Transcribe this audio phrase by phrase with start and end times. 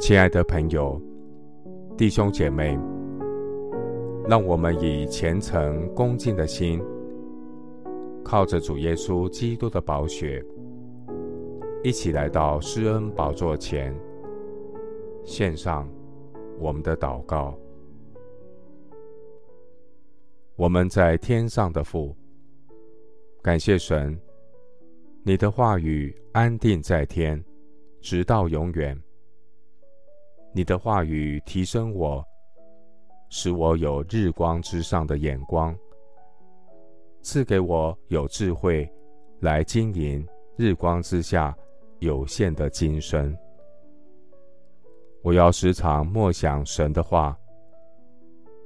[0.00, 0.98] 亲爱的朋友、
[1.94, 2.76] 弟兄姐妹，
[4.26, 6.82] 让我们以虔诚恭敬的心，
[8.24, 10.42] 靠着主耶稣基督的宝血，
[11.84, 13.94] 一起来到施恩宝座前，
[15.22, 15.86] 献上
[16.58, 17.54] 我们的祷告。
[20.56, 22.16] 我们在天上的父，
[23.42, 24.18] 感谢神，
[25.22, 27.44] 你的话语安定在天，
[28.00, 28.98] 直到永远。
[30.52, 32.24] 你的话语提升我，
[33.28, 35.76] 使我有日光之上的眼光，
[37.22, 38.90] 赐给我有智慧
[39.40, 40.26] 来经营
[40.56, 41.56] 日光之下
[42.00, 43.36] 有限的今生。
[45.22, 47.38] 我要时常默想神的话，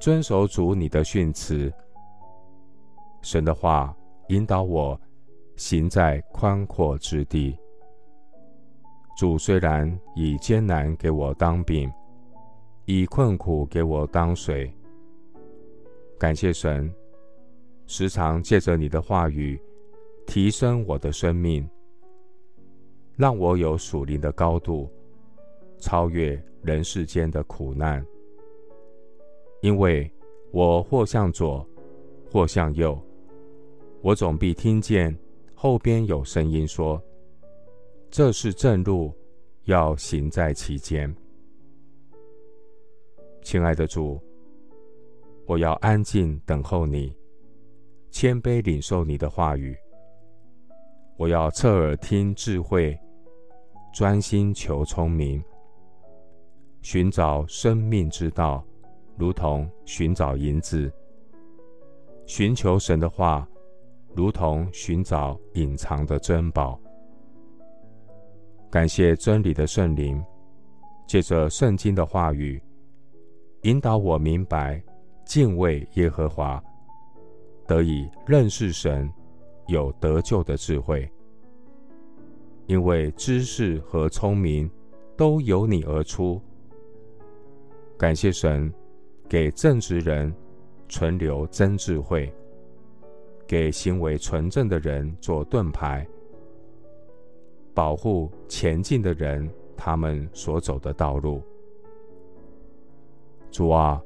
[0.00, 1.72] 遵守主你的训词。
[3.20, 3.94] 神的话
[4.28, 4.98] 引导我
[5.56, 7.58] 行在宽阔之地。
[9.16, 11.90] 主虽然以艰难给我当饼，
[12.84, 14.70] 以困苦给我当水，
[16.18, 16.92] 感谢神，
[17.86, 19.58] 时常借着你的话语
[20.26, 21.66] 提升我的生命，
[23.16, 24.86] 让我有属灵的高度，
[25.78, 28.04] 超越人世间的苦难。
[29.62, 30.12] 因为
[30.52, 31.66] 我或向左，
[32.30, 33.00] 或向右，
[34.02, 35.16] 我总必听见
[35.54, 37.02] 后边有声音说。
[38.10, 39.12] 这是正路，
[39.64, 41.14] 要行在其间。
[43.42, 44.20] 亲爱的主，
[45.46, 47.14] 我要安静等候你，
[48.10, 49.76] 谦卑领受你的话语。
[51.18, 52.98] 我要侧耳听智慧，
[53.92, 55.42] 专心求聪明，
[56.82, 58.64] 寻找生命之道，
[59.18, 60.90] 如同寻找银子。
[62.26, 63.48] 寻求神的话，
[64.14, 66.80] 如同寻找隐藏的珍宝。
[68.70, 70.22] 感谢真理的圣灵，
[71.06, 72.60] 借着圣经的话语，
[73.62, 74.82] 引导我明白
[75.24, 76.62] 敬畏耶和华，
[77.66, 79.10] 得以认识神，
[79.68, 81.08] 有得救的智慧。
[82.66, 84.68] 因为知识和聪明
[85.16, 86.42] 都由你而出。
[87.96, 88.70] 感谢神，
[89.28, 90.34] 给正直人
[90.88, 92.30] 存留真智慧，
[93.46, 96.06] 给行为纯正的人做盾牌。
[97.76, 101.42] 保护前进的人，他们所走的道路。
[103.50, 104.02] 主啊，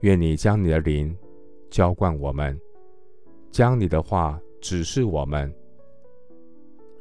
[0.00, 1.16] 愿你将你的灵
[1.70, 2.60] 浇灌我们，
[3.50, 5.50] 将你的话指示我们。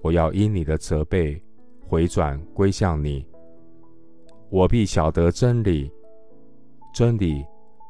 [0.02, 1.40] 我要因你的责备
[1.86, 3.28] 回转归向你，
[4.50, 5.92] 我必晓得真理，
[6.94, 7.46] 真理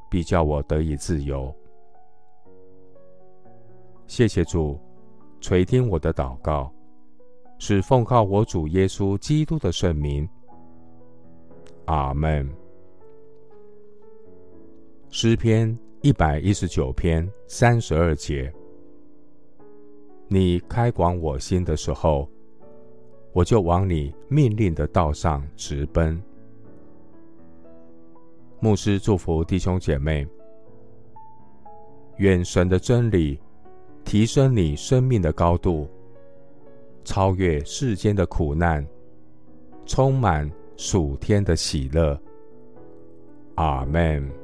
[0.09, 1.53] 必叫我得以自由。
[4.07, 4.79] 谢谢主，
[5.39, 6.73] 垂听我的祷告。
[7.63, 10.27] 是奉靠我主耶稣基督的圣名。
[11.85, 12.49] 阿门。
[15.11, 18.51] 诗篇一百一十九篇三十二节：
[20.27, 22.27] 你开广我心的时候，
[23.31, 26.19] 我就往你命令的道上直奔。
[28.59, 30.27] 牧师祝福弟兄姐妹，
[32.17, 33.39] 愿神的真理
[34.03, 35.87] 提升你生命的高度。
[37.03, 38.85] 超越世间的苦难，
[39.85, 42.19] 充满属天的喜乐。
[43.55, 44.40] 阿门。